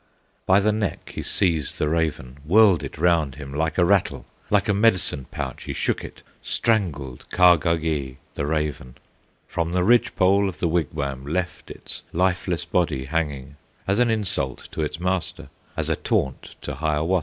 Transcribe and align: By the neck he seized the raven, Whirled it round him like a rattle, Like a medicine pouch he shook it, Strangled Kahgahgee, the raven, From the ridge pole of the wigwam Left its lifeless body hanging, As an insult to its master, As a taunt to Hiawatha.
By 0.47 0.59
the 0.59 0.71
neck 0.71 1.11
he 1.13 1.21
seized 1.21 1.77
the 1.77 1.87
raven, 1.87 2.37
Whirled 2.43 2.81
it 2.81 2.97
round 2.97 3.35
him 3.35 3.53
like 3.53 3.77
a 3.77 3.85
rattle, 3.85 4.25
Like 4.49 4.67
a 4.67 4.73
medicine 4.73 5.25
pouch 5.29 5.65
he 5.65 5.73
shook 5.73 6.03
it, 6.03 6.23
Strangled 6.41 7.27
Kahgahgee, 7.29 8.17
the 8.33 8.47
raven, 8.47 8.97
From 9.47 9.73
the 9.73 9.83
ridge 9.83 10.15
pole 10.15 10.49
of 10.49 10.57
the 10.57 10.67
wigwam 10.67 11.27
Left 11.27 11.69
its 11.69 12.01
lifeless 12.13 12.65
body 12.65 13.05
hanging, 13.05 13.57
As 13.87 13.99
an 13.99 14.09
insult 14.09 14.69
to 14.71 14.81
its 14.81 14.99
master, 14.99 15.49
As 15.77 15.87
a 15.87 15.95
taunt 15.95 16.55
to 16.61 16.73
Hiawatha. 16.73 17.19